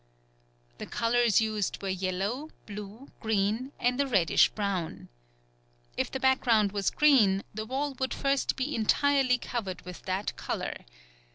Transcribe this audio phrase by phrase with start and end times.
[0.79, 5.09] The colours used were yellow, blue, green, and a reddish brown.
[5.95, 10.85] If the background was green, the wall would first be entirely covered with that colour.